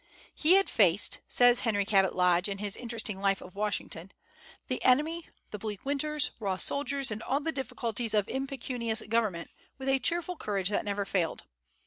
[0.33, 4.11] "He had faced," says Henry Cabot Lodge, in his interesting life of Washington,
[4.67, 9.87] "the enemy, the bleak winters, raw soldiers, and all the difficulties of impecunious government, with
[9.87, 11.43] a cheerful courage that never failed.